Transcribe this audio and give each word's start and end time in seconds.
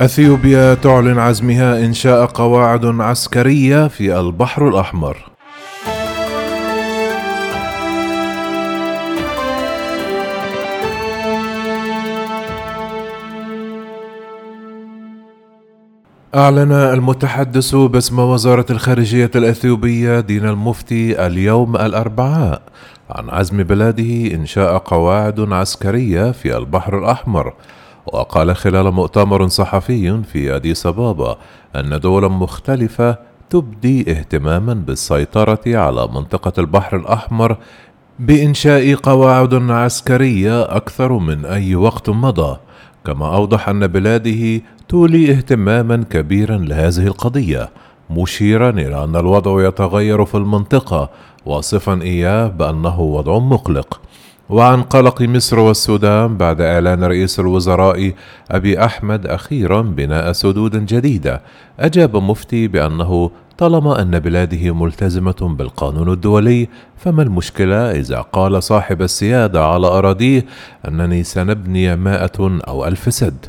أثيوبيا 0.00 0.74
تعلن 0.74 1.18
عزمها 1.18 1.84
انشاء 1.84 2.26
قواعد 2.26 2.84
عسكرية 2.84 3.88
في 3.88 4.20
البحر 4.20 4.68
الأحمر. 4.68 5.16
أعلن 16.34 16.72
المتحدث 16.72 17.74
باسم 17.74 18.18
وزارة 18.18 18.66
الخارجية 18.70 19.30
الأثيوبية 19.36 20.20
دين 20.20 20.46
المفتي 20.46 21.26
اليوم 21.26 21.76
الأربعاء 21.76 22.62
عن 23.10 23.30
عزم 23.30 23.62
بلاده 23.62 24.34
إنشاء 24.34 24.78
قواعد 24.78 25.52
عسكرية 25.52 26.32
في 26.32 26.56
البحر 26.56 26.98
الأحمر. 26.98 27.52
وقال 28.12 28.56
خلال 28.56 28.90
مؤتمر 28.90 29.48
صحفي 29.48 30.22
في 30.22 30.56
أديس 30.56 30.86
أبابا 30.86 31.36
أن 31.76 32.00
دولا 32.00 32.28
مختلفة 32.28 33.18
تبدي 33.50 34.10
اهتماما 34.10 34.74
بالسيطرة 34.74 35.60
على 35.66 36.08
منطقة 36.14 36.52
البحر 36.58 36.96
الأحمر 36.96 37.56
بإنشاء 38.18 38.94
قواعد 38.94 39.70
عسكرية 39.70 40.62
أكثر 40.62 41.12
من 41.12 41.44
أي 41.44 41.74
وقت 41.74 42.10
مضى 42.10 42.56
كما 43.04 43.34
أوضح 43.34 43.68
أن 43.68 43.86
بلاده 43.86 44.60
تولي 44.88 45.30
اهتماما 45.30 46.04
كبيرا 46.10 46.56
لهذه 46.58 47.06
القضية 47.06 47.70
مشيرا 48.10 48.70
إلى 48.70 49.04
أن 49.04 49.16
الوضع 49.16 49.66
يتغير 49.68 50.24
في 50.24 50.34
المنطقة 50.34 51.10
واصفا 51.46 52.02
إياه 52.02 52.46
بأنه 52.46 53.00
وضع 53.00 53.38
مقلق. 53.38 54.00
وعن 54.50 54.82
قلق 54.82 55.22
مصر 55.22 55.58
والسودان 55.58 56.36
بعد 56.36 56.60
إعلان 56.60 57.04
رئيس 57.04 57.40
الوزراء 57.40 58.12
أبي 58.50 58.84
أحمد 58.84 59.26
أخيرا 59.26 59.82
بناء 59.82 60.32
سدود 60.32 60.86
جديدة. 60.86 61.42
أجاب 61.80 62.16
مفتي 62.16 62.68
بأنه 62.68 63.30
طالما 63.58 64.02
أن 64.02 64.18
بلاده 64.18 64.74
ملتزمة 64.74 65.56
بالقانون 65.58 66.12
الدولي 66.12 66.68
فما 66.96 67.22
المشكلة 67.22 67.90
إذا 67.90 68.20
قال 68.20 68.62
صاحب 68.62 69.02
السيادة 69.02 69.64
على 69.64 69.86
أراضيه 69.86 70.44
أنني 70.88 71.24
سنبني 71.24 71.96
مائة 71.96 72.60
أو 72.68 72.86
ألف 72.86 73.14
سد. 73.14 73.46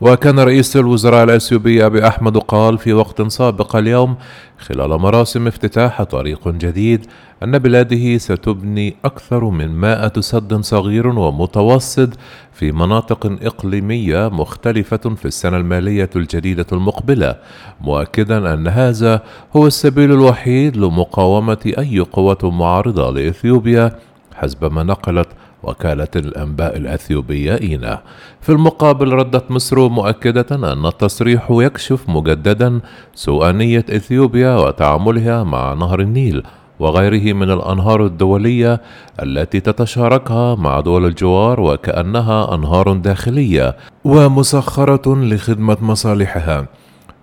وكان 0.00 0.38
رئيس 0.40 0.76
الوزراء 0.76 1.24
الأثيوبي 1.24 1.86
أبي 1.86 2.06
أحمد 2.08 2.38
قال 2.38 2.78
في 2.78 2.92
وقت 2.92 3.22
سابق 3.22 3.76
اليوم 3.76 4.16
خلال 4.58 4.88
مراسم 4.90 5.46
افتتاح 5.46 6.02
طريق 6.02 6.48
جديد 6.48 7.06
أن 7.42 7.58
بلاده 7.58 8.18
ستبني 8.18 8.96
أكثر 9.04 9.44
من 9.44 9.68
مائة 9.68 10.20
سد 10.20 10.60
صغير 10.60 11.06
ومتوسط 11.06 12.08
في 12.52 12.72
مناطق 12.72 13.26
إقليمية 13.42 14.28
مختلفة 14.28 14.96
في 14.96 15.24
السنة 15.24 15.56
المالية 15.56 16.10
الجديدة 16.16 16.66
المقبلة 16.72 17.36
مؤكدا 17.80 18.54
أن 18.54 18.68
هذا 18.68 19.22
هو 19.56 19.66
السبيل 19.66 20.12
الوحيد 20.12 20.76
لمقاومة 20.76 21.72
أي 21.78 21.98
قوة 22.00 22.38
معارضة 22.42 23.10
لإثيوبيا 23.10 23.98
حسب 24.34 24.72
ما 24.72 24.82
نقلت 24.82 25.28
وكالة 25.62 26.08
الأنباء 26.16 26.76
الأثيوبية 26.76 27.60
إينا 27.60 28.02
في 28.40 28.52
المقابل 28.52 29.12
ردت 29.12 29.50
مصر 29.50 29.88
مؤكدة 29.88 30.46
أن 30.52 30.86
التصريح 30.86 31.46
يكشف 31.50 32.08
مجددا 32.08 32.80
سوء 33.14 33.50
نية 33.50 33.84
إثيوبيا 33.90 34.56
وتعاملها 34.56 35.44
مع 35.44 35.74
نهر 35.74 36.00
النيل 36.00 36.42
وغيره 36.78 37.32
من 37.32 37.50
الأنهار 37.50 38.06
الدولية 38.06 38.80
التي 39.22 39.60
تتشاركها 39.60 40.54
مع 40.54 40.80
دول 40.80 41.06
الجوار 41.06 41.60
وكأنها 41.60 42.54
أنهار 42.54 42.92
داخلية 42.92 43.76
ومسخرة 44.04 45.14
لخدمة 45.16 45.76
مصالحها. 45.80 46.66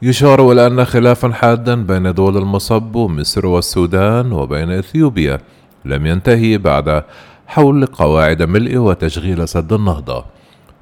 يشار 0.01 0.51
إلى 0.51 0.67
أن 0.67 0.85
خلافا 0.85 1.29
حادا 1.29 1.75
بين 1.83 2.13
دول 2.13 2.37
المصب 2.37 2.97
مصر 2.97 3.45
والسودان 3.45 4.31
وبين 4.31 4.71
إثيوبيا 4.71 5.37
لم 5.85 6.05
ينتهي 6.05 6.57
بعد 6.57 7.03
حول 7.47 7.85
قواعد 7.85 8.43
ملء 8.43 8.77
وتشغيل 8.77 9.47
سد 9.47 9.73
النهضة. 9.73 10.25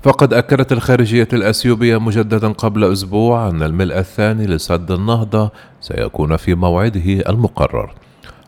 فقد 0.04 0.34
أكدت 0.34 0.72
الخارجية 0.72 1.28
الأثيوبية 1.34 1.98
مجددا 1.98 2.48
قبل 2.48 2.84
أسبوع 2.84 3.50
أن 3.50 3.64
الملء 3.64 3.98
الثاني 4.00 4.46
لسد 4.46 4.92
النهضة 4.92 5.52
سيكون 5.82 6.36
في 6.38 6.56
موعده 6.56 7.30
المقرر. 7.30 7.94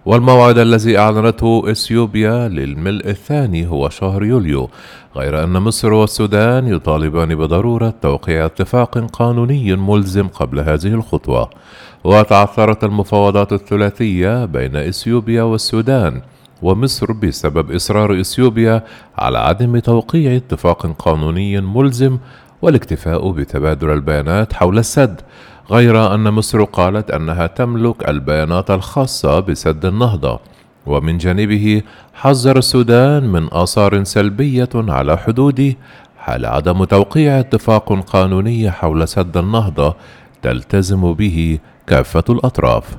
والموعد 0.06 0.58
الذي 0.58 0.98
أعلنته 0.98 1.72
إثيوبيا 1.72 2.48
للملء 2.48 3.10
الثاني 3.10 3.68
هو 3.68 3.90
شهر 3.90 4.24
يوليو 4.24 4.70
غير 5.16 5.44
أن 5.44 5.50
مصر 5.50 5.94
والسودان 5.94 6.68
يطالبان 6.68 7.36
بضرورة 7.36 7.94
توقيع 8.02 8.46
اتفاق 8.46 8.98
قانوني 8.98 9.76
ملزم 9.76 10.28
قبل 10.28 10.60
هذه 10.60 10.88
الخطوة. 10.88 11.50
وتعثرت 12.04 12.84
المفاوضات 12.84 13.54
الثلاثية 13.54 14.46
بين 14.46 14.76
إثيوبيا 14.76 15.44
والسودان 15.44 16.22
ومصر 16.62 17.12
بسبب 17.12 17.72
إصرار 17.72 18.20
إثيوبيا 18.20 18.84
على 19.18 19.38
عدم 19.38 19.80
توقيع 19.80 20.36
اتفاق 20.36 20.96
قانوني 21.00 21.62
ملزم 21.62 22.18
والاكتفاء 22.62 23.32
بتبادل 23.32 23.90
البيانات 23.90 24.54
حول 24.54 24.78
السد 24.78 25.22
غير 25.72 26.14
أن 26.14 26.34
مصر 26.34 26.64
قالت 26.64 27.12
أنها 27.12 27.48
تملك 27.48 28.10
البيانات 28.10 28.72
الخاصة 28.72 29.40
بسد 29.40 29.86
النهضة 29.86 30.40
ومن 30.86 31.18
جانبه 31.18 31.82
حذر 32.14 32.58
السودان 32.58 33.24
من 33.24 33.48
آثار 33.52 34.04
سلبية 34.04 34.70
على 34.76 35.18
حدوده 35.18 35.76
حال 36.18 36.46
عدم 36.46 36.84
توقيع 36.84 37.40
اتفاق 37.40 37.94
قانوني 38.00 38.72
حول 38.72 39.08
سد 39.08 39.38
النهضة 39.38 39.96
تلتزم 40.42 41.14
به 41.14 41.60
كافة 41.88 42.24
الأطراف. 42.30 42.98